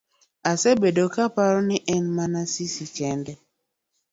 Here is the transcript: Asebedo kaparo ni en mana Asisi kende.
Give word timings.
Asebedo 0.51 1.03
kaparo 1.15 1.59
ni 1.69 1.77
en 1.95 2.03
mana 2.15 2.37
Asisi 2.45 2.85
kende. 2.97 3.33